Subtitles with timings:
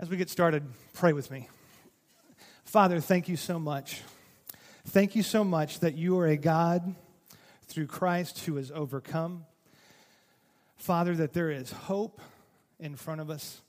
[0.00, 0.62] As we get started,
[0.92, 1.48] pray with me.
[2.64, 4.00] Father, thank you so much.
[4.86, 6.94] Thank you so much that you are a God
[7.66, 9.44] through Christ who has overcome.
[10.76, 12.20] Father, that there is hope
[12.78, 13.60] in front of us.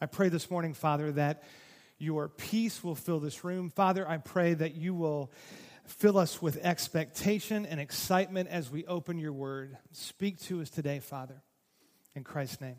[0.00, 1.44] I pray this morning, Father, that
[1.96, 3.70] your peace will fill this room.
[3.70, 5.30] Father, I pray that you will
[5.86, 9.78] fill us with expectation and excitement as we open your word.
[9.92, 11.40] Speak to us today, Father,
[12.16, 12.78] in Christ's name.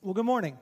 [0.00, 0.58] Well, good morning.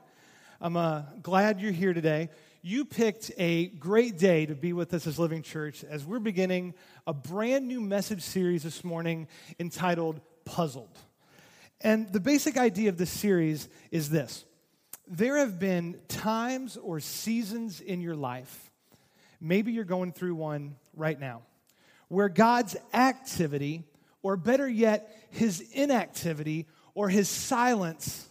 [0.63, 2.29] I'm uh, glad you're here today.
[2.61, 6.75] You picked a great day to be with us as Living Church as we're beginning
[7.07, 9.27] a brand new message series this morning
[9.59, 10.95] entitled Puzzled.
[11.81, 14.45] And the basic idea of this series is this
[15.07, 18.69] there have been times or seasons in your life,
[19.39, 21.41] maybe you're going through one right now,
[22.07, 23.83] where God's activity,
[24.21, 28.29] or better yet, his inactivity or his silence,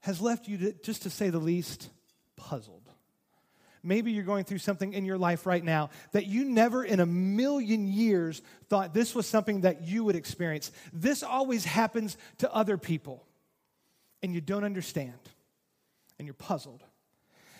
[0.00, 1.90] has left you, to, just to say the least,
[2.36, 2.88] puzzled.
[3.82, 7.06] Maybe you're going through something in your life right now that you never in a
[7.06, 10.72] million years thought this was something that you would experience.
[10.92, 13.24] This always happens to other people,
[14.22, 15.18] and you don't understand,
[16.18, 16.82] and you're puzzled.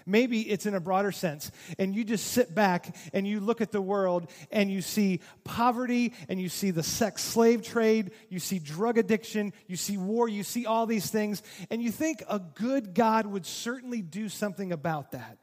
[0.08, 3.72] Maybe it's in a broader sense, and you just sit back and you look at
[3.72, 8.58] the world and you see poverty and you see the sex slave trade, you see
[8.58, 12.94] drug addiction, you see war, you see all these things, and you think a good
[12.94, 15.36] God would certainly do something about that.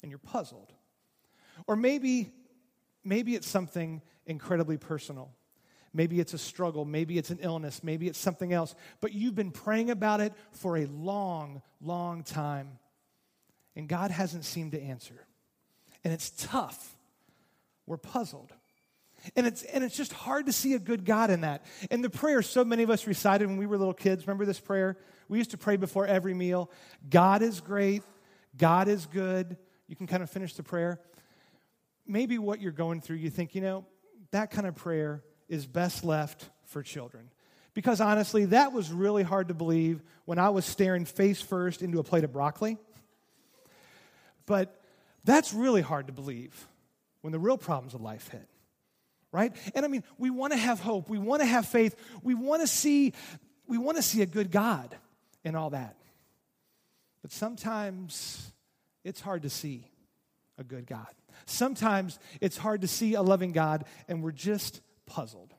[0.00, 0.72] And you're puzzled.
[1.66, 2.30] Or maybe,
[3.02, 5.32] maybe it's something incredibly personal.
[5.92, 6.84] Maybe it's a struggle.
[6.84, 7.82] Maybe it's an illness.
[7.82, 8.76] Maybe it's something else.
[9.00, 12.78] But you've been praying about it for a long, long time
[13.76, 15.26] and God hasn't seemed to answer.
[16.04, 16.96] And it's tough.
[17.86, 18.52] We're puzzled.
[19.36, 21.64] And it's, and it's just hard to see a good God in that.
[21.90, 24.58] And the prayer so many of us recited when we were little kids, remember this
[24.58, 24.96] prayer?
[25.28, 26.70] We used to pray before every meal
[27.08, 28.02] God is great,
[28.56, 29.56] God is good.
[29.86, 31.00] You can kind of finish the prayer.
[32.06, 33.84] Maybe what you're going through, you think, you know,
[34.32, 37.30] that kind of prayer is best left for children.
[37.74, 41.98] Because honestly, that was really hard to believe when I was staring face first into
[42.00, 42.78] a plate of broccoli
[44.46, 44.80] but
[45.24, 46.68] that's really hard to believe
[47.20, 48.48] when the real problems of life hit,
[49.30, 49.52] right?
[49.74, 52.62] And I mean, we want to have hope, we want to have faith, we want
[52.62, 53.12] to see,
[53.66, 54.94] we want to see a good God
[55.44, 55.96] and all that.
[57.22, 58.52] But sometimes
[59.04, 59.88] it's hard to see
[60.58, 61.06] a good God.
[61.46, 65.54] Sometimes it's hard to see a loving God, and we're just puzzled.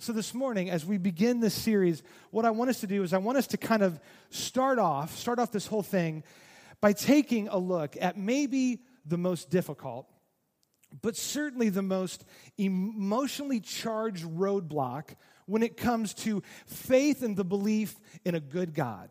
[0.00, 3.12] So, this morning, as we begin this series, what I want us to do is
[3.12, 3.98] I want us to kind of
[4.30, 6.22] start off, start off this whole thing
[6.80, 10.08] by taking a look at maybe the most difficult,
[11.02, 12.24] but certainly the most
[12.56, 15.14] emotionally charged roadblock
[15.46, 19.10] when it comes to faith and the belief in a good God.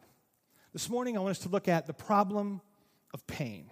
[0.74, 2.62] This morning, I want us to look at the problem
[3.14, 3.72] of pain.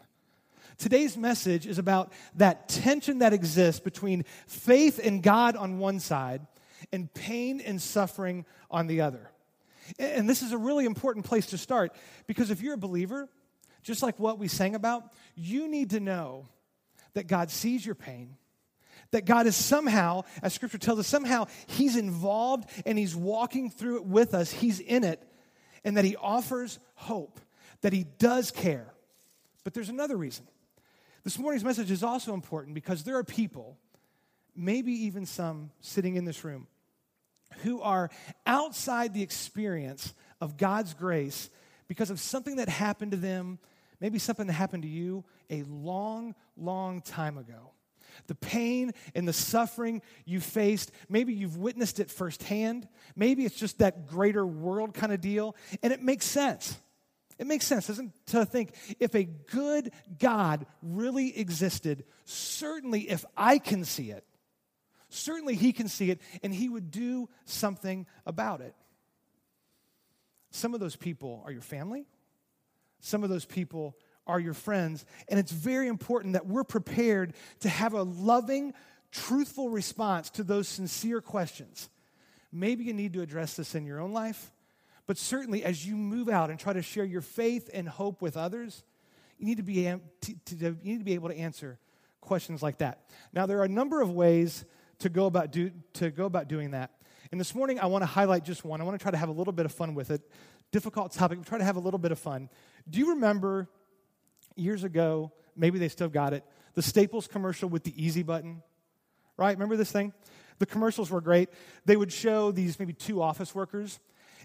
[0.78, 6.42] Today's message is about that tension that exists between faith in God on one side
[6.92, 9.32] and pain and suffering on the other.
[10.00, 11.94] And this is a really important place to start
[12.28, 13.30] because if you're a believer,
[13.86, 16.48] just like what we sang about, you need to know
[17.14, 18.36] that God sees your pain,
[19.12, 23.98] that God is somehow, as scripture tells us, somehow He's involved and He's walking through
[23.98, 25.22] it with us, He's in it,
[25.84, 27.40] and that He offers hope,
[27.82, 28.92] that He does care.
[29.64, 30.48] But there's another reason.
[31.24, 33.78] This morning's message is also important because there are people,
[34.56, 36.68] maybe even some sitting in this room,
[37.60, 38.10] who are
[38.48, 41.52] outside the experience of God's grace
[41.88, 43.60] because of something that happened to them
[44.00, 47.72] maybe something that happened to you a long, long time ago.
[48.28, 52.88] The pain and the suffering you faced, maybe you've witnessed it firsthand.
[53.16, 55.56] Maybe it's just that greater world kind of deal.
[55.84, 56.78] And it makes sense.
[57.38, 58.32] It makes sense, doesn't it?
[58.32, 64.24] to think if a good God really existed, certainly if I can see it,
[65.10, 68.74] certainly he can see it and he would do something about it.
[70.52, 72.06] Some of those people are your family,
[73.06, 73.96] some of those people
[74.28, 75.06] are your friends.
[75.28, 78.74] And it's very important that we're prepared to have a loving,
[79.12, 81.90] truthful response to those sincere questions.
[82.52, 84.52] Maybe you need to address this in your own life,
[85.08, 88.38] but certainly as you move out and try to share your faith and hope with
[88.38, 88.84] others,
[89.38, 91.78] you need to be, to, to, you need to be able to answer
[92.22, 93.10] questions like that.
[93.34, 94.66] Now, there are a number of ways
[95.00, 96.92] to go about, do, to go about doing that.
[97.32, 98.82] And this morning, I want to highlight just one.
[98.82, 100.22] I want to try to have a little bit of fun with it.
[100.76, 102.50] Difficult topic, but try to have a little bit of fun.
[102.90, 103.70] Do you remember
[104.58, 106.44] years ago, maybe they still got it,
[106.74, 108.62] the Staples commercial with the easy button?
[109.38, 109.56] Right?
[109.56, 110.12] Remember this thing?
[110.60, 111.48] The commercials were great.
[111.86, 114.02] They would show these maybe two office workers,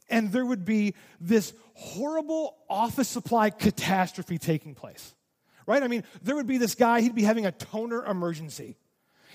[0.08, 5.16] and there would be this horrible office supply catastrophe taking place.
[5.66, 5.82] Right?
[5.82, 8.76] I mean, there would be this guy, he'd be having a toner emergency.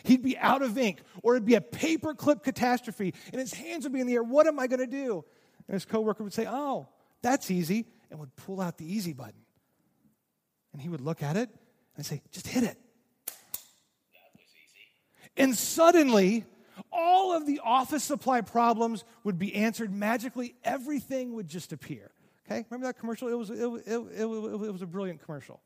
[0.04, 3.92] He'd be out of ink, or it'd be a paperclip catastrophe, and his hands would
[3.92, 4.24] be in the air.
[4.24, 5.26] What am I going to do?
[5.68, 6.88] And his coworker would say, Oh,
[7.22, 9.42] that's easy, and would pull out the easy button.
[10.74, 11.50] And he would look at it
[11.96, 12.78] and say, Just hit it.
[15.38, 16.46] And suddenly,
[16.92, 20.56] all of the office supply problems would be answered magically.
[20.64, 22.12] Everything would just appear.
[22.46, 22.66] Okay?
[22.70, 23.28] Remember that commercial?
[23.28, 25.62] It was, it, it, it, it was a brilliant commercial.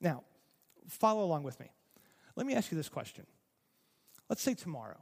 [0.00, 0.24] Now,
[0.88, 1.70] follow along with me.
[2.34, 3.26] Let me ask you this question.
[4.28, 4.98] Let's say tomorrow.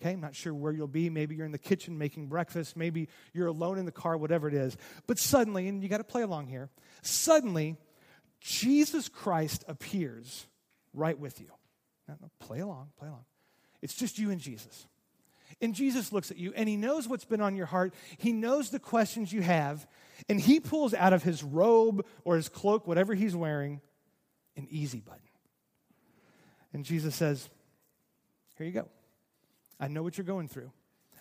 [0.00, 1.10] Okay, I'm not sure where you'll be.
[1.10, 2.76] Maybe you're in the kitchen making breakfast.
[2.76, 4.76] Maybe you're alone in the car, whatever it is.
[5.06, 6.70] But suddenly, and you got to play along here,
[7.02, 7.76] suddenly,
[8.40, 10.46] Jesus Christ appears
[10.92, 11.48] right with you.
[12.08, 13.24] Now, play along, play along.
[13.80, 14.86] It's just you and Jesus.
[15.60, 17.94] And Jesus looks at you and he knows what's been on your heart.
[18.18, 19.86] He knows the questions you have.
[20.28, 23.80] And he pulls out of his robe or his cloak, whatever he's wearing,
[24.56, 25.20] an easy button.
[26.72, 27.48] And Jesus says,
[28.56, 28.88] Here you go.
[29.82, 30.70] I know what you're going through.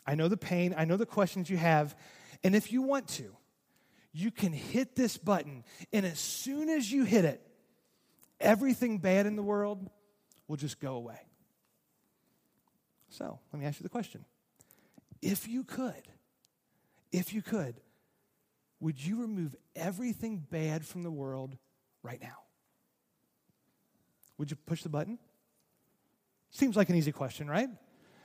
[0.05, 0.75] I know the pain.
[0.77, 1.95] I know the questions you have.
[2.43, 3.35] And if you want to,
[4.13, 5.63] you can hit this button.
[5.91, 7.41] And as soon as you hit it,
[8.39, 9.89] everything bad in the world
[10.47, 11.19] will just go away.
[13.09, 14.25] So let me ask you the question.
[15.23, 16.03] If you could,
[17.11, 17.81] if you could,
[18.79, 21.57] would you remove everything bad from the world
[22.03, 22.37] right now?
[24.37, 25.17] Would you push the button?
[26.51, 27.69] Seems like an easy question, right?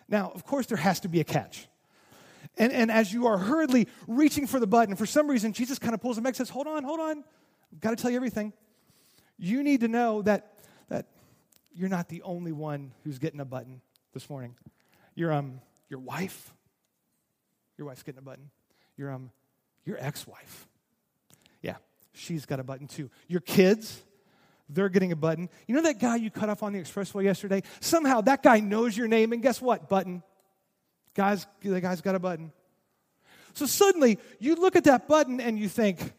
[0.09, 1.67] Now, of course, there has to be a catch.
[2.59, 5.95] And, and as you are hurriedly reaching for the button, for some reason, Jesus kind
[5.95, 7.25] of pulls him back and says, Hold on, hold on.
[7.73, 8.53] I've got to tell you everything.
[9.39, 10.55] You need to know that,
[10.89, 11.07] that
[11.75, 13.83] you're not the only one who's getting a button
[14.15, 14.55] this morning.
[15.15, 15.61] Your, um,
[15.91, 16.55] your wife,
[17.77, 18.51] your wife's getting a button.
[18.97, 19.31] Your, um,
[19.85, 20.67] your ex wife,
[21.61, 21.77] yeah,
[22.15, 23.11] she's got a button too.
[23.29, 24.03] Your kids,
[24.69, 25.49] they're getting a button.
[25.67, 27.63] You know that guy you cut off on the expressway yesterday?
[27.81, 29.89] Somehow that guy knows your name, and guess what?
[29.89, 30.23] Button.
[31.15, 32.53] Guys, the guy's got a button.
[33.55, 36.13] So suddenly you look at that button and you think,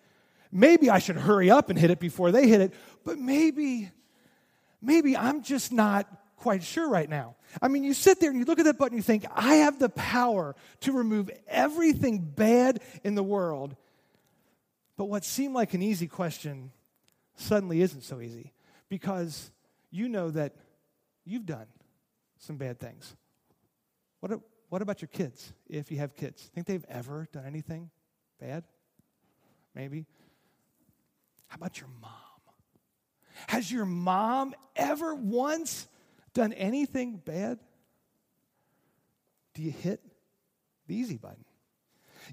[0.51, 2.73] maybe I should hurry up and hit it before they hit it,
[3.05, 3.91] but maybe,
[4.81, 6.07] maybe I'm just not
[6.37, 7.35] quite sure right now.
[7.61, 9.55] I mean, you sit there and you look at that button and you think, I
[9.55, 13.75] have the power to remove everything bad in the world.
[14.97, 16.71] But what seemed like an easy question
[17.37, 18.53] suddenly isn't so easy
[18.89, 19.51] because
[19.89, 20.53] you know that
[21.25, 21.67] you've done
[22.39, 23.15] some bad things.
[24.19, 24.39] What,
[24.69, 26.41] what about your kids, if you have kids?
[26.53, 27.89] Think they've ever done anything
[28.39, 28.63] bad?
[29.73, 30.05] Maybe.
[31.47, 32.11] How about your mom?
[33.47, 35.87] Has your mom ever once
[36.33, 37.59] done anything bad?
[39.53, 40.01] Do you hit
[40.87, 41.45] the easy button?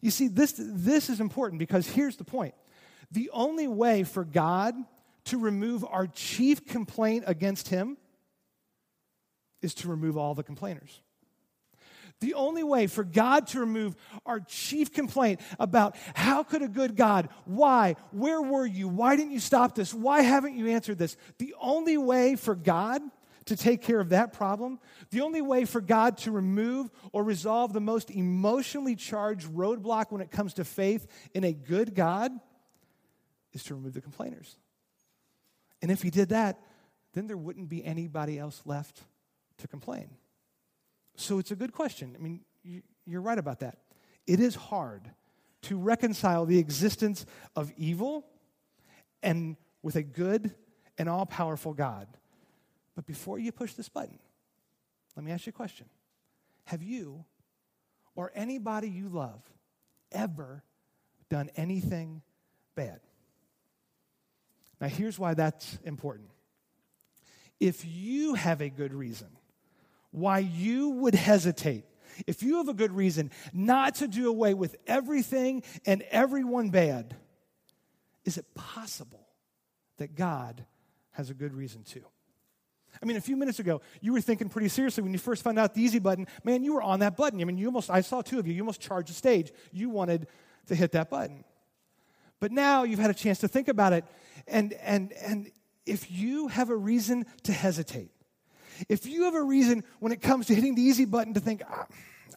[0.00, 2.54] You see, this, this is important because here's the point.
[3.10, 4.74] The only way for God
[5.26, 7.96] to remove our chief complaint against him
[9.62, 11.00] is to remove all the complainers.
[12.20, 16.96] The only way for God to remove our chief complaint about how could a good
[16.96, 21.16] God, why, where were you, why didn't you stop this, why haven't you answered this?
[21.38, 23.02] The only way for God
[23.46, 24.78] to take care of that problem,
[25.10, 30.22] the only way for God to remove or resolve the most emotionally charged roadblock when
[30.22, 32.32] it comes to faith in a good God
[33.52, 34.56] is to remove the complainers.
[35.84, 36.62] And if he did that,
[37.12, 39.02] then there wouldn't be anybody else left
[39.58, 40.08] to complain.
[41.14, 42.16] So it's a good question.
[42.18, 42.40] I mean,
[43.04, 43.76] you're right about that.
[44.26, 45.10] It is hard
[45.64, 48.24] to reconcile the existence of evil
[49.22, 50.54] and with a good
[50.96, 52.08] and all powerful God.
[52.94, 54.18] But before you push this button,
[55.16, 55.84] let me ask you a question.
[56.64, 57.26] Have you
[58.14, 59.42] or anybody you love
[60.12, 60.64] ever
[61.28, 62.22] done anything
[62.74, 63.00] bad?
[64.84, 66.28] Now, here's why that's important.
[67.58, 69.28] If you have a good reason
[70.10, 71.86] why you would hesitate,
[72.26, 77.16] if you have a good reason not to do away with everything and everyone bad,
[78.26, 79.26] is it possible
[79.96, 80.66] that God
[81.12, 82.02] has a good reason to?
[83.02, 85.58] I mean, a few minutes ago, you were thinking pretty seriously when you first found
[85.58, 86.26] out the easy button.
[86.44, 87.40] Man, you were on that button.
[87.40, 89.50] I mean, you almost, I saw two of you, you almost charged the stage.
[89.72, 90.26] You wanted
[90.66, 91.42] to hit that button.
[92.40, 94.04] But now you've had a chance to think about it.
[94.46, 95.50] And, and, and
[95.86, 98.10] if you have a reason to hesitate,
[98.88, 101.62] if you have a reason when it comes to hitting the easy button to think,
[101.68, 101.86] ah,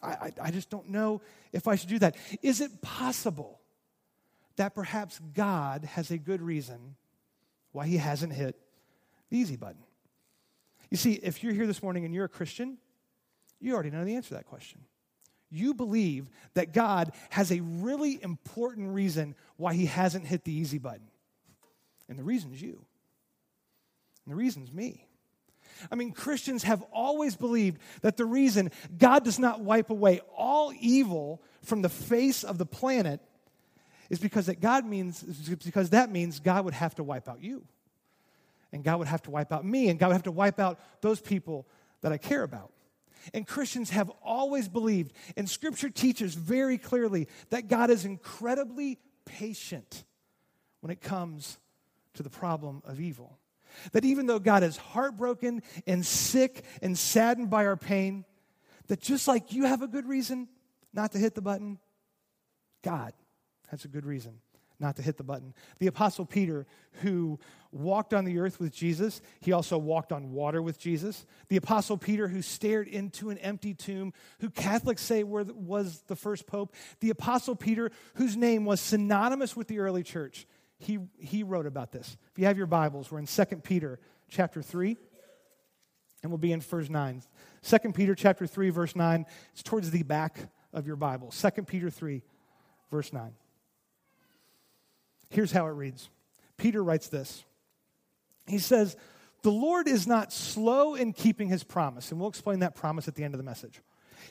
[0.02, 1.20] I, I just don't know
[1.52, 3.60] if I should do that, is it possible
[4.56, 6.96] that perhaps God has a good reason
[7.72, 8.56] why he hasn't hit
[9.30, 9.82] the easy button?
[10.90, 12.78] You see, if you're here this morning and you're a Christian,
[13.60, 14.80] you already know the answer to that question.
[15.50, 20.78] You believe that God has a really important reason why he hasn't hit the easy
[20.78, 21.08] button.
[22.08, 22.84] And the reason is you.
[24.24, 25.06] And the reason is me.
[25.90, 30.72] I mean, Christians have always believed that the reason God does not wipe away all
[30.78, 33.20] evil from the face of the planet
[34.10, 35.22] is because that God means
[35.64, 37.64] because that means God would have to wipe out you.
[38.72, 40.78] And God would have to wipe out me and God would have to wipe out
[41.00, 41.66] those people
[42.02, 42.70] that I care about.
[43.34, 50.04] And Christians have always believed, and Scripture teaches very clearly, that God is incredibly patient
[50.80, 51.58] when it comes
[52.14, 53.38] to the problem of evil.
[53.92, 58.24] That even though God is heartbroken and sick and saddened by our pain,
[58.86, 60.48] that just like you have a good reason
[60.92, 61.78] not to hit the button,
[62.82, 63.12] God
[63.68, 64.40] has a good reason
[64.80, 65.54] not to hit the button.
[65.78, 66.66] The Apostle Peter,
[67.02, 67.38] who
[67.72, 71.26] walked on the earth with Jesus, he also walked on water with Jesus.
[71.48, 76.46] The Apostle Peter, who stared into an empty tomb, who Catholics say was the first
[76.46, 76.74] pope.
[77.00, 80.46] The Apostle Peter, whose name was synonymous with the early church.
[80.78, 82.16] He, he wrote about this.
[82.32, 84.96] If you have your Bibles, we're in 2 Peter chapter 3,
[86.22, 87.22] and we'll be in verse 9.
[87.62, 89.26] 2 Peter chapter 3, verse 9.
[89.52, 90.38] It's towards the back
[90.72, 91.32] of your Bible.
[91.32, 92.22] 2 Peter 3,
[92.90, 93.32] verse 9.
[95.30, 96.08] Here's how it reads
[96.56, 97.44] Peter writes this.
[98.46, 98.96] He says,
[99.42, 103.14] The Lord is not slow in keeping his promise, and we'll explain that promise at
[103.14, 103.80] the end of the message.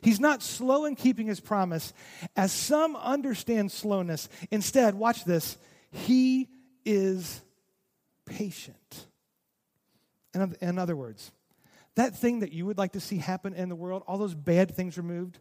[0.01, 1.93] He's not slow in keeping his promise,
[2.35, 4.29] as some understand slowness.
[4.51, 5.57] Instead, watch this,
[5.91, 6.49] he
[6.85, 7.41] is
[8.25, 9.07] patient.
[10.33, 11.31] In, in other words,
[11.95, 14.75] that thing that you would like to see happen in the world, all those bad
[14.75, 15.39] things removed,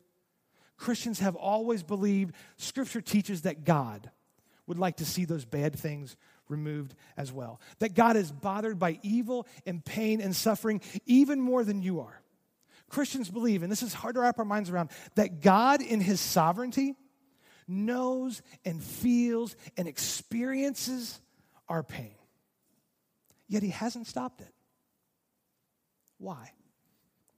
[0.78, 4.10] Christians have always believed, Scripture teaches that God,
[4.66, 6.16] would like to see those bad things
[6.49, 7.61] removed as well.
[7.78, 12.23] That God is bothered by evil and pain and suffering even more than you are.
[12.88, 16.20] Christians believe, and this is hard to wrap our minds around, that God in his
[16.20, 16.94] sovereignty
[17.66, 21.20] knows and feels and experiences
[21.68, 22.14] our pain.
[23.49, 24.52] Yet he hasn't stopped it.
[26.18, 26.52] Why?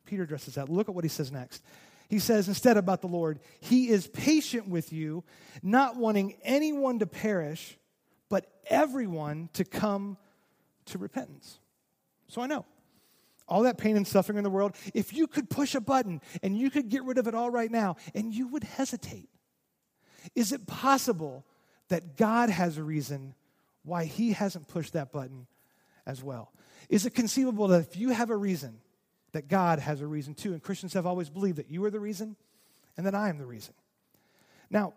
[0.05, 0.69] Peter addresses that.
[0.69, 1.63] Look at what he says next.
[2.09, 5.25] He says instead about the Lord, He is patient with you,
[5.63, 7.79] not wanting anyone to perish,
[8.29, 10.17] but everyone to come
[10.87, 11.59] to repentance.
[12.29, 12.65] So I know
[13.47, 16.57] all that pain and suffering in the world, if you could push a button and
[16.57, 19.29] you could get rid of it all right now, and you would hesitate,
[20.35, 21.45] is it possible
[21.89, 23.35] that God has a reason
[23.85, 25.47] why He hasn't pushed that button
[26.07, 26.53] as well?
[26.89, 28.81] Is it conceivable that if you have a reason,
[29.33, 30.53] that God has a reason too.
[30.53, 32.37] And Christians have always believed that you are the reason
[32.97, 33.75] and that I am the reason.
[34.71, 34.95] Now,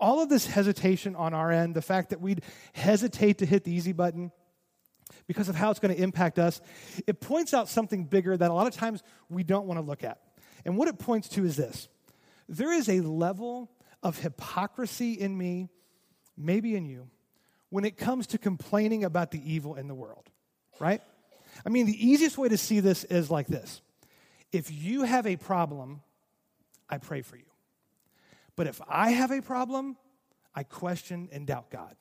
[0.00, 3.72] all of this hesitation on our end, the fact that we'd hesitate to hit the
[3.72, 4.32] easy button
[5.26, 6.60] because of how it's going to impact us,
[7.06, 10.02] it points out something bigger that a lot of times we don't want to look
[10.02, 10.20] at.
[10.64, 11.88] And what it points to is this
[12.48, 13.70] there is a level
[14.02, 15.68] of hypocrisy in me,
[16.36, 17.08] maybe in you,
[17.70, 20.28] when it comes to complaining about the evil in the world,
[20.80, 21.00] right?
[21.64, 23.80] I mean, the easiest way to see this is like this
[24.52, 26.02] if you have a problem,
[26.88, 27.44] I pray for you.
[28.54, 29.96] But if I have a problem,
[30.54, 31.96] I question and doubt God.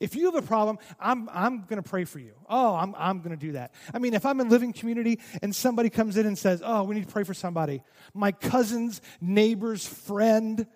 [0.00, 2.34] If you have a problem, I'm, I'm going to pray for you.
[2.48, 3.72] Oh, I'm, I'm going to do that.
[3.94, 6.96] I mean, if I'm in living community and somebody comes in and says, Oh, we
[6.96, 10.66] need to pray for somebody, my cousin's neighbor's friend,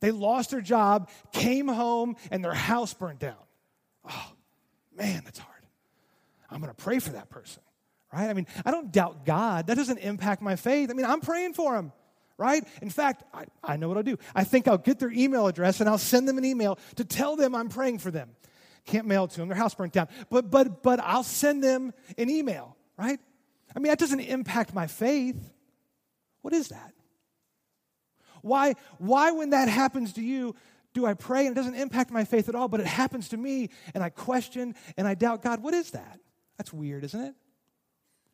[0.00, 3.34] they lost their job, came home, and their house burned down.
[4.08, 4.32] Oh,
[4.96, 5.59] man, that's hard.
[6.50, 7.62] I'm going to pray for that person,
[8.12, 8.28] right?
[8.28, 9.68] I mean, I don't doubt God.
[9.68, 10.90] That doesn't impact my faith.
[10.90, 11.92] I mean, I'm praying for them,
[12.36, 12.66] right?
[12.82, 14.18] In fact, I, I know what I'll do.
[14.34, 17.36] I think I'll get their email address and I'll send them an email to tell
[17.36, 18.30] them I'm praying for them.
[18.86, 20.08] Can't mail to them, their house burnt down.
[20.30, 23.20] But, but, but I'll send them an email, right?
[23.74, 25.36] I mean, that doesn't impact my faith.
[26.42, 26.92] What is that?
[28.42, 30.56] Why, why when that happens to you,
[30.92, 33.36] do I pray and it doesn't impact my faith at all, but it happens to
[33.36, 35.62] me and I question and I doubt God?
[35.62, 36.18] What is that?
[36.60, 37.34] That's weird, isn't it?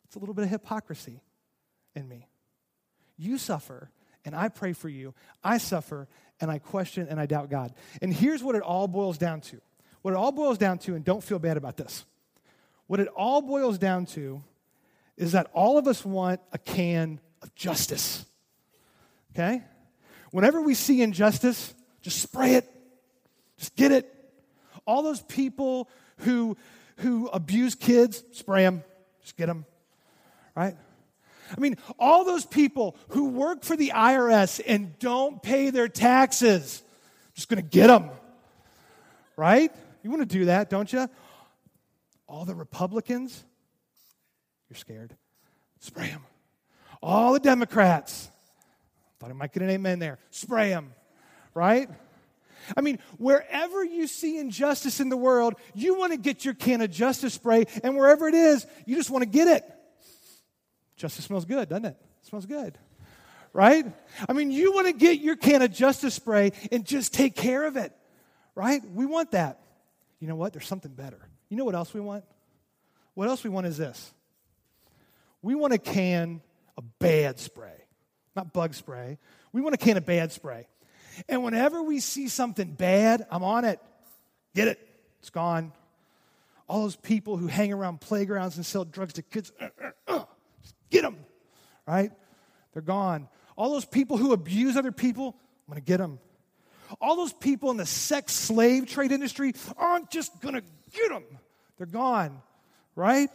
[0.05, 1.23] It's a little bit of hypocrisy
[1.95, 2.27] in me.
[3.17, 3.89] You suffer,
[4.25, 5.15] and I pray for you.
[5.45, 6.09] I suffer,
[6.41, 7.73] and I question and I doubt God.
[8.03, 9.61] And here's what it all boils down to.
[10.03, 12.05] What it all boils down to, and don't feel bad about this.
[12.89, 14.43] What it all boils down to
[15.17, 18.27] is that all of us want a can of justice.
[19.37, 19.63] Okay?
[20.33, 22.69] Whenever we see injustice, just spray it,
[23.57, 24.13] just get it.
[24.85, 26.57] All those people who
[26.99, 28.83] who abuse kids, spray them,
[29.23, 29.67] just get them,
[30.55, 30.77] right?
[31.57, 36.83] I mean, all those people who work for the IRS and don't pay their taxes,
[37.35, 38.11] just to get them,
[39.37, 39.73] right?
[40.03, 41.09] You want to do that, don't you?
[42.29, 43.45] All the Republicans,
[44.69, 45.15] you're scared,
[45.81, 46.25] spray them.
[47.03, 48.31] All the Democrats,
[49.19, 50.19] Thought I might get an amen there.
[50.31, 50.93] Spray them,
[51.55, 51.89] right?
[52.77, 56.81] I mean, wherever you see injustice in the world, you want to get your can
[56.81, 59.65] of justice spray, and wherever it is, you just want to get it.
[60.97, 61.97] Justice smells good, doesn't it?
[62.23, 62.79] it smells good.
[63.53, 63.87] Right?
[64.29, 67.67] I mean, you want to get your can of justice spray and just take care
[67.67, 67.93] of it.
[68.55, 68.83] Right?
[68.91, 69.61] We want that.
[70.21, 70.53] You know what?
[70.53, 71.19] There's something better.
[71.49, 72.25] You know what else we want?
[73.15, 74.13] What else we want is this.
[75.43, 76.43] We want a can
[76.77, 77.85] of bad spray,
[78.35, 79.19] not bug spray.
[79.53, 80.67] We want a can of bad spray.
[81.29, 83.81] And whenever we see something bad, I'm on it.
[84.55, 84.81] Get it.
[85.21, 85.73] It's gone.
[86.69, 90.25] All those people who hang around playgrounds and sell drugs to kids, uh, uh, uh,
[90.91, 91.17] get them,
[91.87, 92.11] right?
[92.73, 93.29] They're gone.
[93.57, 96.19] All those people who abuse other people, I'm going to get them.
[97.01, 101.25] All those people in the sex slave trade industry aren't just going to get them.
[101.79, 102.41] They're gone,
[102.95, 103.29] right?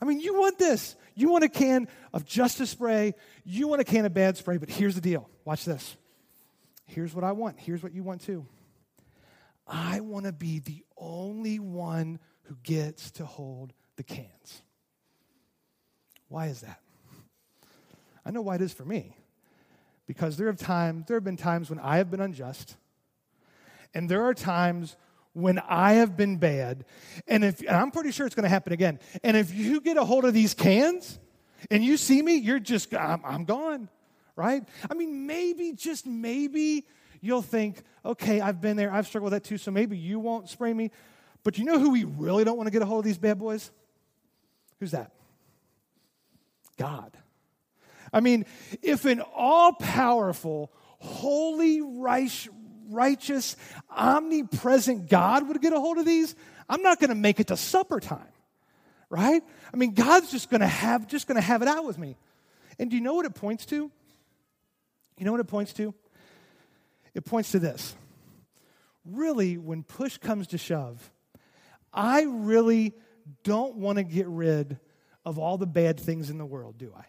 [0.00, 0.96] I mean, you want this.
[1.14, 3.14] You want a can of justice spray.
[3.44, 4.56] You want a can of bad spray.
[4.56, 5.96] But here's the deal watch this.
[6.94, 7.58] Here's what I want.
[7.58, 8.46] Here's what you want too.
[9.66, 14.62] I want to be the only one who gets to hold the cans.
[16.28, 16.80] Why is that?
[18.26, 19.16] I know why it is for me.
[20.06, 22.76] Because there have times, there have been times when I have been unjust,
[23.94, 24.96] and there are times
[25.32, 26.84] when I have been bad,
[27.26, 28.98] and if and I'm pretty sure it's going to happen again.
[29.22, 31.18] And if you get a hold of these cans
[31.70, 33.88] and you see me, you're just I'm, I'm gone
[34.36, 34.62] right?
[34.90, 36.86] I mean, maybe, just maybe,
[37.20, 40.48] you'll think, okay, I've been there, I've struggled with that too, so maybe you won't
[40.48, 40.90] spray me.
[41.44, 43.38] But you know who we really don't want to get a hold of these bad
[43.38, 43.70] boys?
[44.80, 45.12] Who's that?
[46.76, 47.16] God.
[48.12, 48.44] I mean,
[48.82, 53.56] if an all powerful, holy, righteous,
[53.90, 56.34] omnipresent God would get a hold of these,
[56.68, 58.20] I'm not going to make it to supper time,
[59.08, 59.42] right?
[59.72, 62.16] I mean, God's just going to have just going to have it out with me.
[62.78, 63.90] And do you know what it points to?
[65.18, 65.94] You know what it points to?
[67.14, 67.94] It points to this.
[69.04, 71.10] Really, when push comes to shove,
[71.92, 72.94] I really
[73.42, 74.78] don't want to get rid
[75.24, 77.04] of all the bad things in the world, do I?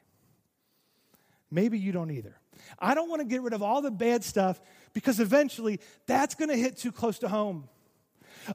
[1.49, 2.35] Maybe you don't either.
[2.79, 4.59] I don't want to get rid of all the bad stuff
[4.93, 7.69] because eventually that's going to hit too close to home.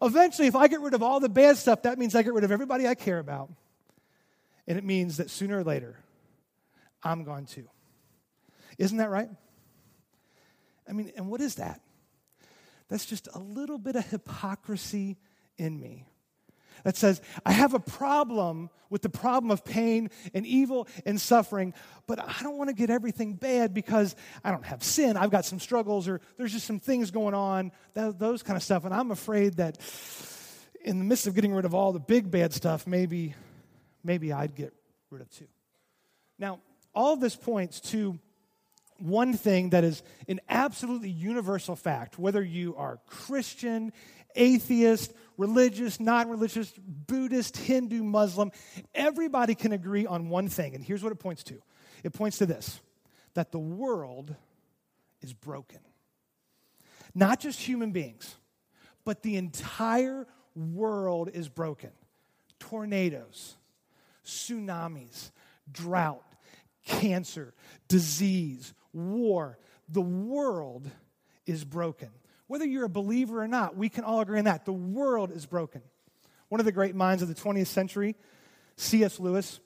[0.03, 2.45] Eventually, if I get rid of all the bad stuff, that means I get rid
[2.45, 3.51] of everybody I care about.
[4.67, 5.97] And it means that sooner or later,
[7.03, 7.69] I'm gone too.
[8.79, 9.29] Isn't that right?
[10.89, 11.81] I mean, and what is that?
[12.89, 15.19] That's just a little bit of hypocrisy
[15.59, 16.07] in me
[16.85, 21.75] that says, I have a problem with the problem of pain and evil and suffering,
[22.07, 25.17] but I don't want to get everything bad because I don't have sin.
[25.17, 28.63] I've got some struggles or there's just some things going on, that, those kind of
[28.63, 28.85] stuff.
[28.85, 29.79] And I'm afraid that
[30.81, 33.35] in the midst of getting rid of all the big bad stuff, maybe,
[34.03, 34.73] maybe I'd get
[35.11, 35.49] rid of two.
[36.39, 36.61] Now,
[36.95, 38.19] all of this points to
[38.99, 43.93] one thing that is an absolutely universal fact, whether you are Christian,
[44.35, 48.51] atheist, religious, non religious, Buddhist, Hindu, Muslim,
[48.95, 50.75] everybody can agree on one thing.
[50.75, 51.61] And here's what it points to
[52.03, 52.81] it points to this
[53.35, 54.35] that the world
[55.21, 55.81] is broken.
[57.15, 58.37] Not just human beings,
[59.05, 61.91] but the entire world is broken.
[62.59, 63.57] Tornadoes,
[64.25, 65.31] tsunamis,
[65.71, 66.25] drought,
[66.85, 67.55] cancer,
[67.87, 69.59] disease, war.
[69.89, 70.91] The world
[71.47, 72.11] is broken.
[72.47, 74.65] Whether you're a believer or not, we can all agree on that.
[74.65, 75.83] The world is broken.
[76.49, 78.17] One of the great minds of the 20th century,
[78.77, 79.21] C.S.
[79.21, 79.61] Lewis,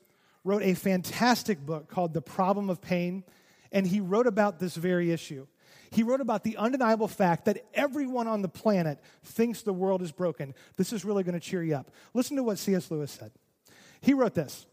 [0.45, 3.25] wrote a fantastic book called The Problem of Pain,
[3.71, 5.47] and he wrote about this very issue.
[5.93, 10.11] He wrote about the undeniable fact that everyone on the planet thinks the world is
[10.11, 10.55] broken.
[10.77, 11.91] This is really going to cheer you up.
[12.15, 12.91] Listen to what C.S.
[12.91, 13.31] Lewis said.
[14.01, 14.67] He wrote this.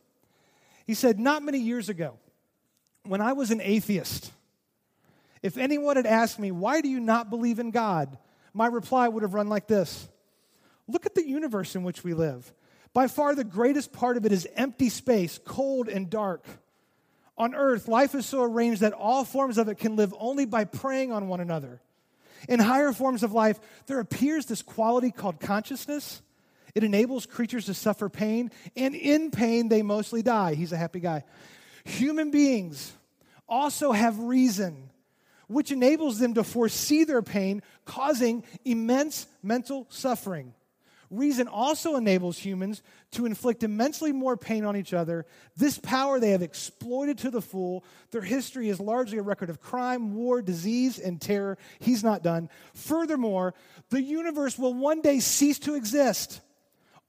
[0.87, 2.17] He said, Not many years ago,
[3.03, 4.31] when I was an atheist,
[5.41, 8.17] if anyone had asked me, Why do you not believe in God?
[8.53, 10.09] my reply would have run like this
[10.87, 12.51] Look at the universe in which we live.
[12.93, 16.45] By far, the greatest part of it is empty space, cold and dark.
[17.37, 20.65] On earth, life is so arranged that all forms of it can live only by
[20.65, 21.79] preying on one another.
[22.49, 26.23] In higher forms of life, there appears this quality called consciousness.
[26.73, 30.55] It enables creatures to suffer pain, and in pain, they mostly die.
[30.55, 31.23] He's a happy guy.
[31.85, 32.91] Human beings
[33.47, 34.88] also have reason
[35.49, 40.53] which enables them to foresee their pain, causing immense mental suffering.
[41.09, 42.83] Reason also enables humans
[43.13, 45.25] to inflict immensely more pain on each other.
[45.57, 47.83] This power they have exploited to the full.
[48.11, 51.57] Their history is largely a record of crime, war, disease, and terror.
[51.79, 52.47] He's not done.
[52.75, 53.55] Furthermore,
[53.89, 56.41] the universe will one day cease to exist.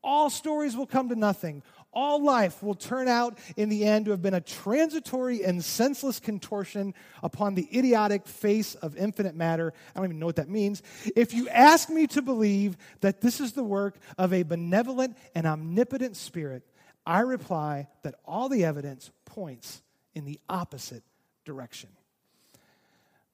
[0.03, 1.63] All stories will come to nothing.
[1.93, 6.21] All life will turn out in the end to have been a transitory and senseless
[6.21, 9.73] contortion upon the idiotic face of infinite matter.
[9.95, 10.83] I don't even know what that means.
[11.17, 15.47] If you ask me to believe that this is the work of a benevolent and
[15.47, 16.63] omnipotent spirit,
[17.05, 19.83] I reply that all the evidence points
[20.15, 21.03] in the opposite
[21.45, 21.91] direction.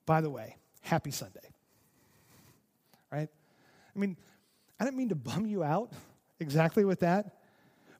[0.07, 1.41] By the way, happy Sunday.
[3.13, 3.29] Right?
[3.95, 4.17] I mean,
[4.81, 5.93] I didn't mean to bum you out
[6.41, 7.37] exactly with that.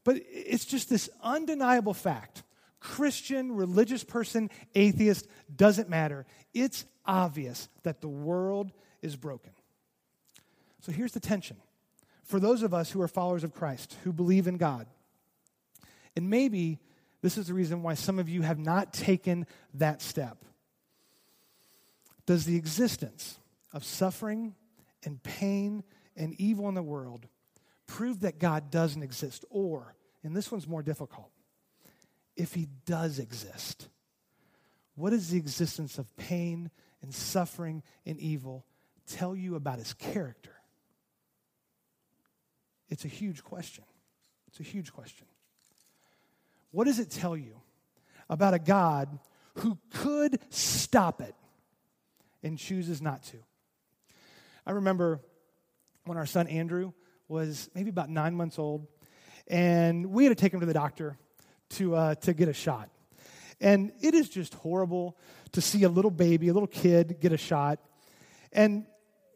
[0.07, 2.45] But it's just this undeniable fact.
[2.79, 6.27] Christian, religious person, atheist, doesn't matter.
[6.55, 8.71] It's obvious that the world
[9.03, 9.51] is broken.
[10.83, 11.57] So here's the tension.
[12.23, 14.87] For those of us who are followers of Christ, who believe in God,
[16.15, 16.79] and maybe
[17.21, 20.45] this is the reason why some of you have not taken that step.
[22.27, 23.41] Does the existence
[23.73, 24.55] of suffering
[25.05, 25.83] and pain
[26.17, 27.27] and evil in the world
[27.87, 29.45] prove that God doesn't exist?
[29.51, 31.31] Or, and this one's more difficult,
[32.37, 33.89] if he does exist,
[34.95, 36.71] what does the existence of pain
[37.03, 38.65] and suffering and evil
[39.07, 40.53] tell you about his character?
[42.89, 43.85] It's a huge question.
[44.49, 45.27] It's a huge question.
[46.71, 47.61] What does it tell you
[48.29, 49.19] about a God
[49.55, 51.35] who could stop it
[52.43, 53.39] and chooses not to?
[54.67, 55.21] I remember
[56.05, 56.93] when our son Andrew
[57.29, 58.87] was maybe about nine months old,
[59.49, 61.19] and we had to take him to the doctor
[61.71, 62.91] to, uh, to get a shot.
[63.61, 65.17] And it is just horrible
[65.53, 67.81] to see a little baby, a little kid, get a shot.
[68.53, 68.87] And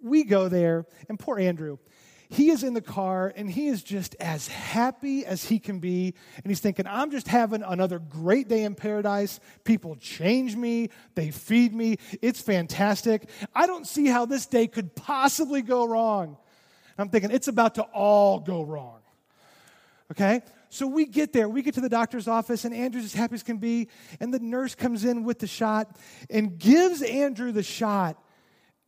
[0.03, 1.79] we go there, and poor Andrew,
[2.31, 6.15] he is in the car and he is just as happy as he can be.
[6.37, 9.41] And he's thinking, I'm just having another great day in paradise.
[9.65, 11.97] People change me, they feed me.
[12.23, 13.29] It's fantastic.
[13.53, 16.37] I don't see how this day could possibly go wrong.
[16.99, 19.01] I'm thinking, it's about to all go wrong.
[20.13, 20.43] Okay?
[20.69, 23.43] So we get there, we get to the doctor's office, and Andrew's as happy as
[23.43, 23.89] can be.
[24.21, 25.97] And the nurse comes in with the shot
[26.29, 28.17] and gives Andrew the shot.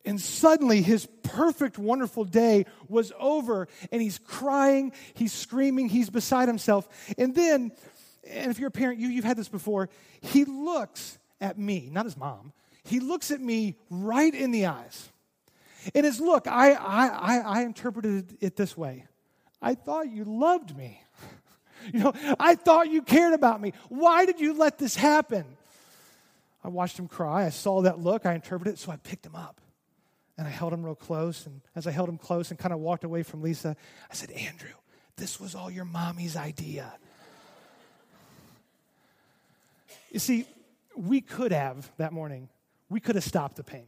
[0.05, 6.49] And suddenly his perfect, wonderful day was over, and he's crying, he's screaming, he's beside
[6.49, 6.89] himself.
[7.19, 7.73] And then,
[8.29, 12.05] and if you're a parent, you, you've had this before, he looks at me, not
[12.05, 12.53] his mom,
[12.85, 15.12] he looks at me right in the eyes.
[15.95, 19.07] In his look, I, I, I, I interpreted it this way
[19.61, 21.03] I thought you loved me.
[21.93, 23.73] You know, I thought you cared about me.
[23.89, 25.45] Why did you let this happen?
[26.63, 27.45] I watched him cry.
[27.45, 28.25] I saw that look.
[28.25, 29.61] I interpreted it, so I picked him up
[30.39, 31.45] and I held him real close.
[31.45, 33.77] And as I held him close and kind of walked away from Lisa,
[34.11, 34.71] I said, Andrew,
[35.17, 36.93] this was all your mommy's idea.
[40.11, 40.47] You see,
[40.97, 42.49] we could have that morning,
[42.89, 43.87] we could have stopped the pain.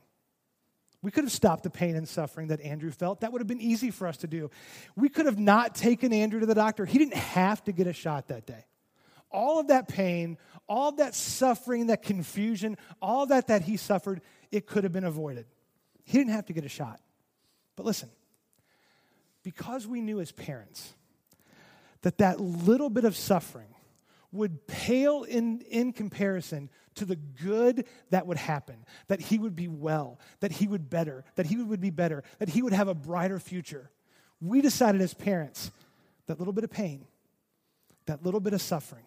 [1.05, 3.21] We could have stopped the pain and suffering that Andrew felt.
[3.21, 4.51] That would have been easy for us to do.
[4.97, 6.87] We could have not taken Andrew to the doctor.
[6.87, 8.65] He didn't have to get a shot that day.
[9.31, 14.67] All of that pain, all that suffering, that confusion, all that that he suffered, it
[14.67, 15.45] could have been avoided.
[16.05, 17.01] He didn't have to get a shot.
[17.77, 18.09] But listen,
[19.43, 20.95] because we knew as parents
[22.01, 23.75] that that little bit of suffering
[24.33, 29.69] would pale in, in comparison to the good that would happen, that he would be
[29.69, 32.95] well, that he would better, that he would be better, that he would have a
[32.95, 33.91] brighter future.
[34.41, 35.71] We decided as parents
[36.27, 37.07] that little bit of pain,
[38.07, 39.05] that little bit of suffering,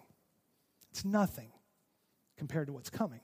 [0.90, 1.50] it's nothing
[2.36, 3.20] compared to what's coming.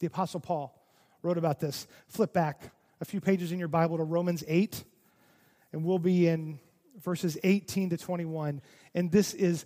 [0.00, 0.78] The Apostle Paul
[1.22, 1.86] wrote about this.
[2.08, 4.84] Flip back a few pages in your Bible to Romans 8,
[5.72, 6.58] and we'll be in
[7.02, 8.60] verses 18 to 21.
[8.94, 9.64] And this is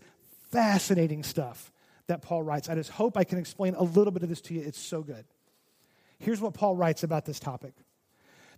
[0.50, 1.72] fascinating stuff
[2.10, 2.68] that Paul writes.
[2.68, 4.60] I just hope I can explain a little bit of this to you.
[4.60, 5.24] It's so good.
[6.18, 7.72] Here's what Paul writes about this topic.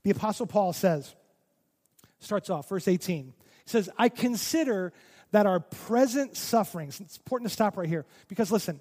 [0.02, 1.14] The Apostle Paul says,
[2.18, 3.26] starts off, verse 18.
[3.26, 3.32] He
[3.66, 4.92] says, I consider
[5.30, 8.80] that our present sufferings, it's important to stop right here because listen,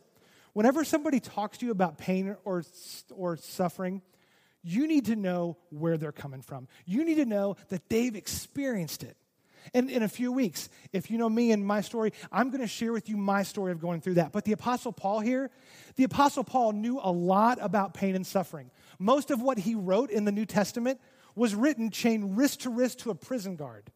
[0.53, 2.63] whenever somebody talks to you about pain or,
[3.15, 4.01] or suffering,
[4.63, 6.67] you need to know where they're coming from.
[6.85, 9.15] You need to know that they've experienced it.
[9.73, 12.67] And in a few weeks, if you know me and my story, I'm going to
[12.67, 14.31] share with you my story of going through that.
[14.31, 15.49] But the Apostle Paul here,
[15.95, 18.71] the Apostle Paul knew a lot about pain and suffering.
[18.99, 20.99] Most of what he wrote in the New Testament
[21.35, 23.91] was written chained wrist to wrist to a prison guard.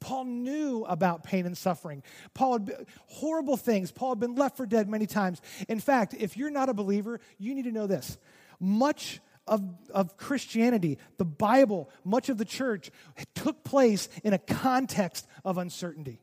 [0.00, 2.02] Paul knew about pain and suffering.
[2.32, 3.92] Paul had been, horrible things.
[3.92, 5.42] Paul had been left for dead many times.
[5.68, 8.16] In fact, if you're not a believer, you need to know this.
[8.58, 12.90] Much of, of Christianity, the Bible, much of the church
[13.34, 16.22] took place in a context of uncertainty.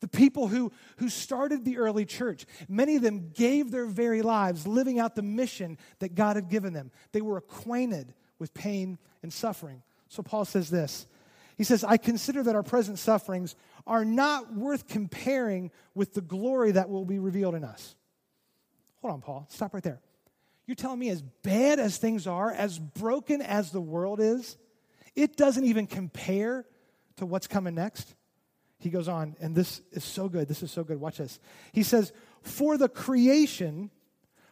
[0.00, 4.66] The people who, who started the early church, many of them gave their very lives
[4.66, 6.90] living out the mission that God had given them.
[7.12, 9.82] They were acquainted with pain and suffering.
[10.08, 11.06] So Paul says this
[11.56, 13.56] He says, I consider that our present sufferings
[13.86, 17.96] are not worth comparing with the glory that will be revealed in us.
[19.02, 19.46] Hold on, Paul.
[19.50, 20.00] Stop right there.
[20.68, 24.58] You're telling me, as bad as things are, as broken as the world is,
[25.16, 26.66] it doesn't even compare
[27.16, 28.14] to what's coming next?
[28.78, 30.46] He goes on, and this is so good.
[30.46, 31.00] This is so good.
[31.00, 31.40] Watch this.
[31.72, 33.90] He says, For the creation,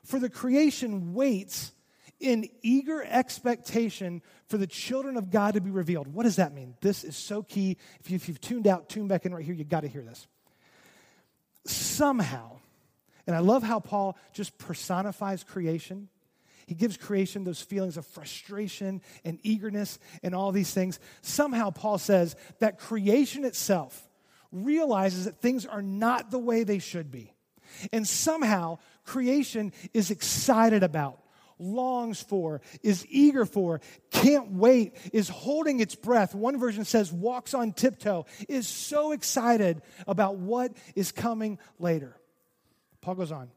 [0.05, 1.72] for the creation waits
[2.18, 6.09] in eager expectation for the children of God to be revealed.
[6.09, 6.76] What does that mean?
[6.81, 7.76] This is so key.
[8.00, 9.55] If, you, have tuned out, tune back in right here.
[9.55, 10.26] You've got to hear this.
[11.66, 12.56] Somehow,
[13.26, 16.08] and I love how Paul just personifies creation.
[16.66, 20.98] He gives creation those feelings of frustration and eagerness and all these things.
[21.22, 24.08] Somehow, Paul says that creation itself
[24.50, 27.32] realizes that things are not the way they should be.
[27.92, 31.20] And somehow, creation is excited about,
[31.58, 36.34] longs for, is eager for, can't wait, is holding its breath.
[36.34, 42.16] One version says walks on tiptoe, is so excited about what is coming later.
[43.07, 43.53] Paul goes on.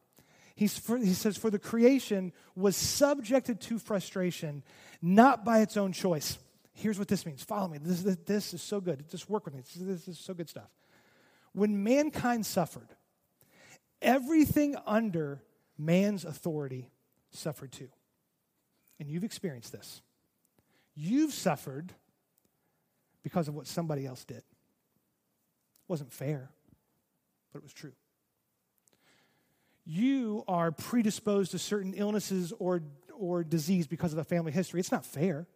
[0.67, 4.61] For, he says, For the creation was subjected to frustration,
[5.01, 6.37] not by its own choice.
[6.71, 7.41] Here's what this means.
[7.41, 7.79] Follow me.
[7.79, 9.09] This, this, this is so good.
[9.09, 9.61] Just work with me.
[9.61, 10.69] This, this is so good stuff.
[11.53, 12.89] When mankind suffered,
[14.03, 15.41] everything under
[15.79, 16.91] man's authority
[17.31, 17.89] suffered too.
[18.99, 20.03] And you've experienced this.
[20.93, 21.91] You've suffered
[23.23, 24.37] because of what somebody else did.
[24.37, 24.43] It
[25.87, 26.51] wasn't fair,
[27.51, 27.93] but it was true.
[29.85, 32.81] You are predisposed to certain illnesses or,
[33.13, 34.79] or disease because of a family history.
[34.79, 35.47] It's not fair,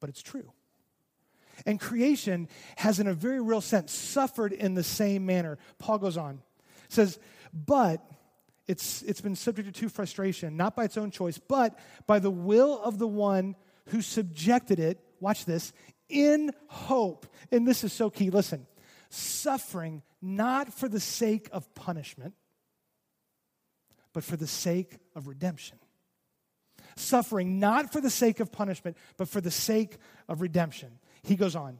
[0.00, 0.52] but it's true.
[1.66, 5.58] And creation has, in a very real sense, suffered in the same manner.
[5.78, 6.40] Paul goes on,
[6.88, 7.18] says,
[7.52, 8.04] but
[8.66, 12.80] it's, it's been subjected to frustration, not by its own choice, but by the will
[12.82, 13.54] of the one
[13.86, 15.72] who subjected it, watch this,
[16.08, 17.26] in hope.
[17.50, 18.30] And this is so key.
[18.30, 18.66] Listen,
[19.08, 22.34] suffering not for the sake of punishment,
[24.12, 25.78] but for the sake of redemption.
[26.96, 29.96] Suffering not for the sake of punishment, but for the sake
[30.28, 30.98] of redemption.
[31.22, 31.78] He goes on.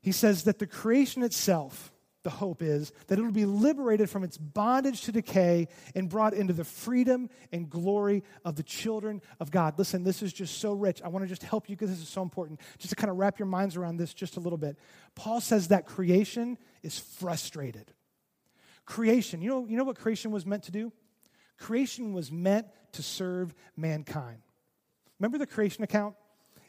[0.00, 4.22] He says that the creation itself, the hope is that it will be liberated from
[4.22, 9.50] its bondage to decay and brought into the freedom and glory of the children of
[9.50, 9.78] God.
[9.78, 11.02] Listen, this is just so rich.
[11.02, 12.60] I want to just help you because this is so important.
[12.78, 14.76] Just to kind of wrap your minds around this just a little bit.
[15.14, 17.92] Paul says that creation is frustrated.
[18.84, 20.92] Creation, you know, you know what creation was meant to do?
[21.58, 24.38] Creation was meant to serve mankind.
[25.18, 26.16] Remember the creation account?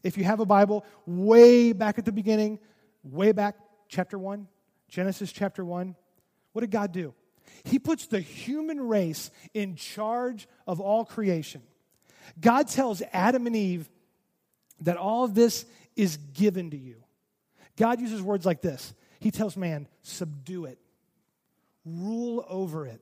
[0.03, 2.59] If you have a Bible, way back at the beginning,
[3.03, 3.55] way back,
[3.87, 4.47] chapter 1,
[4.89, 5.95] Genesis chapter 1,
[6.51, 7.13] what did God do?
[7.63, 11.61] He puts the human race in charge of all creation.
[12.39, 13.89] God tells Adam and Eve
[14.81, 17.03] that all of this is given to you.
[17.77, 20.79] God uses words like this He tells man, subdue it,
[21.85, 23.01] rule over it.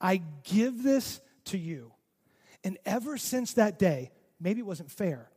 [0.00, 1.92] I give this to you.
[2.64, 5.30] And ever since that day, maybe it wasn't fair,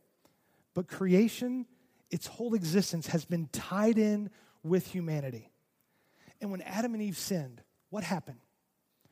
[0.74, 1.66] but creation,
[2.10, 4.30] its whole existence has been tied in
[4.62, 5.50] with humanity.
[6.40, 8.38] And when Adam and Eve sinned, what happened?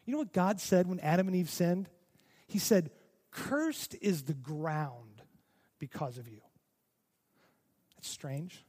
[0.05, 1.89] You know what God said when Adam and Eve sinned?
[2.47, 2.91] He said,
[3.31, 5.23] Cursed is the ground
[5.79, 6.41] because of you.
[7.97, 8.65] That's strange.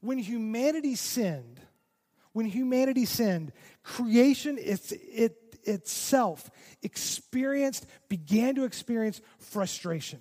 [0.00, 1.60] When humanity sinned,
[2.36, 3.50] when humanity sinned,
[3.82, 6.50] creation it, it, itself
[6.82, 10.20] experienced, began to experience frustration.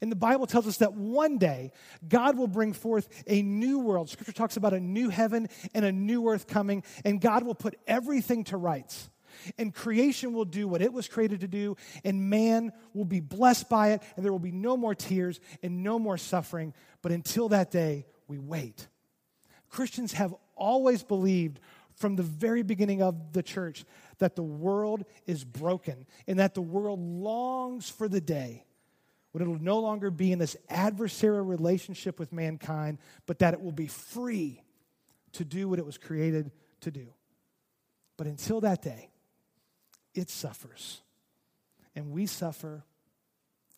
[0.00, 1.70] And the Bible tells us that one day
[2.08, 4.10] God will bring forth a new world.
[4.10, 7.76] Scripture talks about a new heaven and a new earth coming, and God will put
[7.86, 9.08] everything to rights.
[9.56, 13.68] And creation will do what it was created to do, and man will be blessed
[13.68, 16.74] by it, and there will be no more tears and no more suffering.
[17.02, 18.88] But until that day, we wait.
[19.68, 21.60] Christians have always believed
[21.94, 23.84] from the very beginning of the church
[24.18, 28.64] that the world is broken and that the world longs for the day
[29.32, 33.60] when it will no longer be in this adversarial relationship with mankind, but that it
[33.60, 34.62] will be free
[35.32, 37.06] to do what it was created to do.
[38.16, 39.10] But until that day,
[40.14, 41.02] it suffers.
[41.94, 42.84] And we suffer,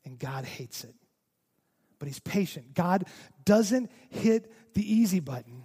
[0.04, 0.94] and God hates it.
[1.98, 2.74] But He's patient.
[2.74, 3.06] God
[3.44, 5.57] doesn't hit the easy button.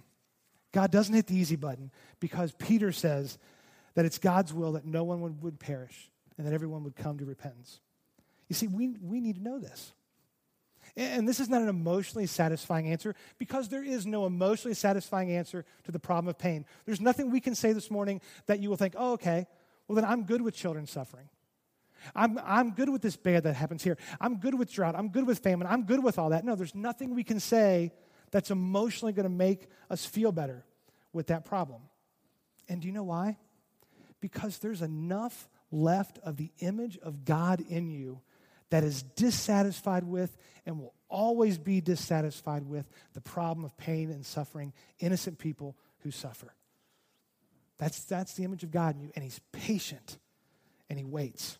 [0.74, 3.38] God doesn't hit the easy button because Peter says
[3.94, 7.16] that it's God's will that no one would, would perish and that everyone would come
[7.18, 7.78] to repentance.
[8.48, 9.94] You see, we, we need to know this.
[10.96, 15.64] And this is not an emotionally satisfying answer because there is no emotionally satisfying answer
[15.84, 16.66] to the problem of pain.
[16.86, 19.46] There's nothing we can say this morning that you will think, oh, okay,
[19.86, 21.28] well, then I'm good with children suffering.
[22.16, 23.96] I'm, I'm good with this bad that happens here.
[24.20, 24.96] I'm good with drought.
[24.96, 25.68] I'm good with famine.
[25.70, 26.44] I'm good with all that.
[26.44, 27.92] No, there's nothing we can say
[28.34, 30.64] that's emotionally going to make us feel better
[31.12, 31.80] with that problem.
[32.68, 33.38] And do you know why?
[34.20, 38.22] Because there's enough left of the image of God in you
[38.70, 44.26] that is dissatisfied with and will always be dissatisfied with the problem of pain and
[44.26, 46.52] suffering, innocent people who suffer.
[47.78, 50.18] That's, that's the image of God in you, and He's patient
[50.90, 51.56] and He waits.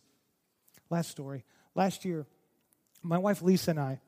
[0.91, 1.45] Last story.
[1.77, 2.27] Last year,
[3.01, 4.01] my wife Lisa and I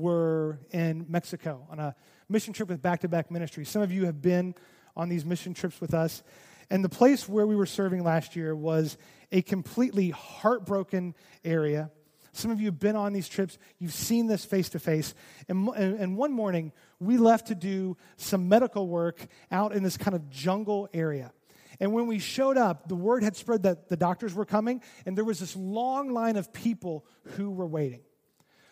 [0.00, 1.94] were in Mexico on a
[2.28, 3.64] mission trip with Back to Back Ministry.
[3.64, 4.54] Some of you have been
[4.96, 6.22] on these mission trips with us.
[6.70, 8.96] And the place where we were serving last year was
[9.32, 11.90] a completely heartbroken area.
[12.32, 15.14] Some of you have been on these trips, you've seen this face to face.
[15.48, 20.30] And one morning, we left to do some medical work out in this kind of
[20.30, 21.32] jungle area.
[21.80, 25.16] And when we showed up, the word had spread that the doctors were coming, and
[25.16, 27.04] there was this long line of people
[27.36, 28.02] who were waiting.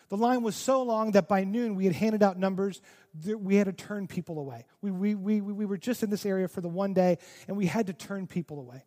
[0.09, 2.81] The line was so long that by noon we had handed out numbers.
[3.23, 4.65] that We had to turn people away.
[4.81, 7.67] We, we, we, we were just in this area for the one day, and we
[7.67, 8.83] had to turn people away.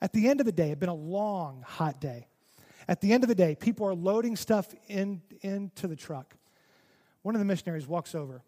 [0.00, 2.26] At the end of the day, it had been a long, hot day.
[2.88, 6.34] At the end of the day, people are loading stuff in, into the truck.
[7.22, 8.42] One of the missionaries walks over,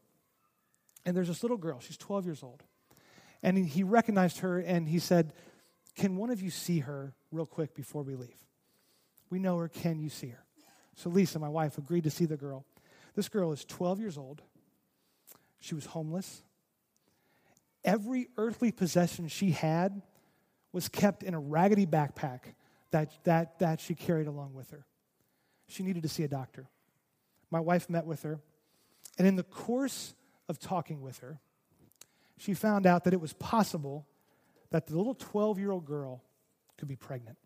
[1.04, 1.78] and there's this little girl.
[1.80, 2.62] She's 12 years old.
[3.42, 5.34] And he recognized her, and he said,
[5.94, 8.38] Can one of you see her real quick before we leave?
[9.28, 9.68] We know her.
[9.68, 10.44] Can you see her?
[10.94, 12.64] So Lisa, my wife, agreed to see the girl.
[13.14, 14.42] This girl is 12 years old.
[15.60, 16.42] She was homeless.
[17.84, 20.02] Every earthly possession she had
[20.72, 22.54] was kept in a raggedy backpack
[22.90, 24.86] that, that, that she carried along with her.
[25.68, 26.68] She needed to see a doctor.
[27.50, 28.40] My wife met with her,
[29.18, 30.14] and in the course
[30.48, 31.40] of talking with her,
[32.38, 34.06] she found out that it was possible
[34.70, 36.22] that the little 12 year old girl
[36.78, 37.38] could be pregnant.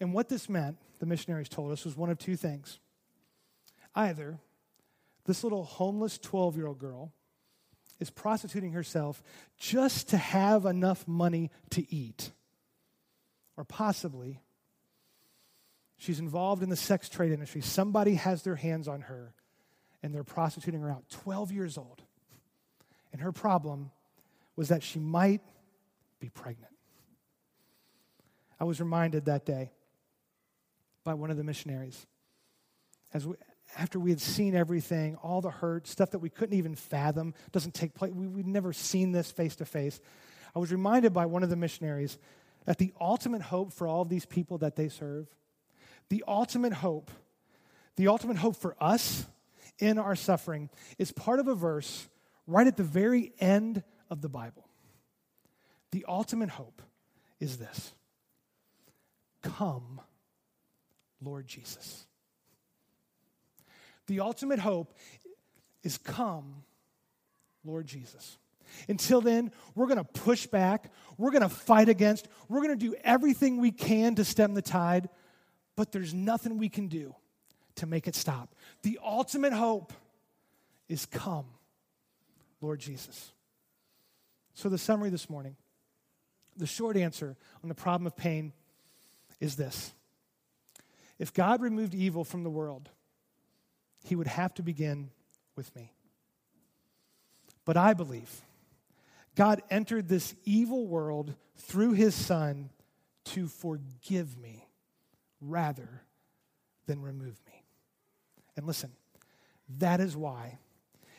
[0.00, 2.78] And what this meant, the missionaries told us, was one of two things.
[3.94, 4.38] Either
[5.26, 7.12] this little homeless 12 year old girl
[7.98, 9.22] is prostituting herself
[9.58, 12.30] just to have enough money to eat,
[13.56, 14.40] or possibly
[15.98, 17.60] she's involved in the sex trade industry.
[17.60, 19.34] Somebody has their hands on her
[20.02, 21.04] and they're prostituting her out.
[21.10, 22.00] 12 years old.
[23.12, 23.90] And her problem
[24.56, 25.42] was that she might
[26.20, 26.72] be pregnant.
[28.58, 29.72] I was reminded that day
[31.04, 32.06] by one of the missionaries.
[33.12, 33.34] As we,
[33.78, 37.74] after we had seen everything, all the hurt, stuff that we couldn't even fathom, doesn't
[37.74, 40.00] take place, we, we'd never seen this face to face.
[40.54, 42.18] I was reminded by one of the missionaries
[42.64, 45.26] that the ultimate hope for all of these people that they serve,
[46.08, 47.10] the ultimate hope,
[47.96, 49.26] the ultimate hope for us
[49.78, 52.08] in our suffering is part of a verse
[52.46, 54.68] right at the very end of the Bible.
[55.92, 56.82] The ultimate hope
[57.38, 57.92] is this
[59.42, 60.00] Come
[61.22, 62.06] Lord Jesus.
[64.06, 64.94] The ultimate hope
[65.82, 66.64] is come,
[67.64, 68.38] Lord Jesus.
[68.88, 72.86] Until then, we're going to push back, we're going to fight against, we're going to
[72.86, 75.08] do everything we can to stem the tide,
[75.76, 77.14] but there's nothing we can do
[77.76, 78.54] to make it stop.
[78.82, 79.92] The ultimate hope
[80.88, 81.46] is come,
[82.60, 83.32] Lord Jesus.
[84.54, 85.56] So, the summary this morning,
[86.56, 88.52] the short answer on the problem of pain
[89.40, 89.92] is this
[91.20, 92.88] if God removed evil from the world,
[94.02, 95.10] he would have to begin
[95.54, 95.92] with me.
[97.66, 98.40] But I believe
[99.36, 102.70] God entered this evil world through his son
[103.26, 104.66] to forgive me
[105.42, 106.02] rather
[106.86, 107.64] than remove me.
[108.56, 108.90] And listen,
[109.78, 110.58] that is why,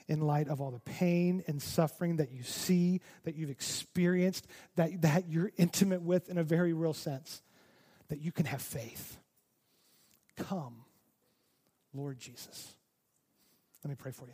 [0.07, 5.03] in light of all the pain and suffering that you see, that you've experienced, that,
[5.03, 7.43] that you're intimate with in a very real sense,
[8.09, 9.19] that you can have faith
[10.37, 10.75] Come,
[11.93, 12.73] Lord Jesus.
[13.83, 14.33] Let me pray for you.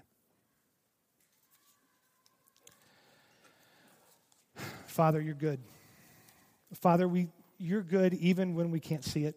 [4.87, 5.59] Father, you're good.
[6.73, 9.35] Father, we, you're good even when we can't see it.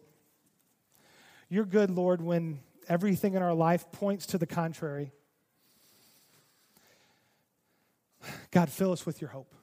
[1.49, 5.11] You're good, Lord, when everything in our life points to the contrary.
[8.51, 9.53] God, fill us with your hope.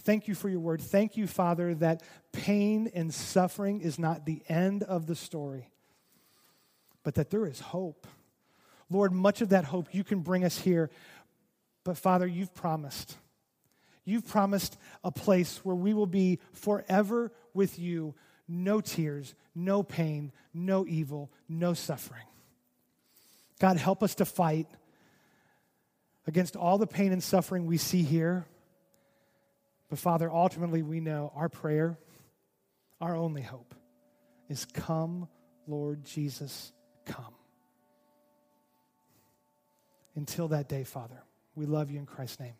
[0.00, 0.80] Thank you for your word.
[0.80, 5.71] Thank you, Father, that pain and suffering is not the end of the story
[7.02, 8.06] but that there is hope.
[8.90, 10.90] Lord, much of that hope you can bring us here.
[11.84, 13.16] But Father, you've promised.
[14.04, 18.14] You've promised a place where we will be forever with you.
[18.48, 22.26] No tears, no pain, no evil, no suffering.
[23.60, 24.66] God, help us to fight
[26.26, 28.44] against all the pain and suffering we see here.
[29.88, 31.98] But Father, ultimately, we know our prayer,
[33.00, 33.74] our only hope,
[34.48, 35.28] is come,
[35.66, 36.72] Lord Jesus
[37.04, 37.34] come.
[40.14, 41.22] until that day, Father.
[41.54, 42.54] We love you in Christ's name.